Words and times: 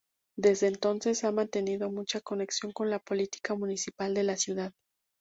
Desde 0.35 0.65
entonces 0.65 1.23
ha 1.25 1.31
mantenido 1.31 1.91
mucha 1.91 2.21
conexión 2.21 2.71
con 2.71 2.89
la 2.89 2.97
política 2.97 3.53
municipal 3.53 4.15
de 4.15 4.23
la 4.23 4.35
ciudad. 4.35 4.71